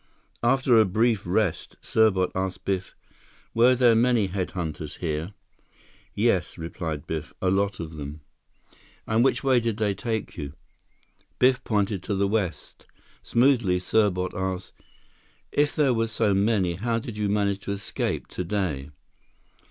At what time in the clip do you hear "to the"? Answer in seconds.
12.01-12.27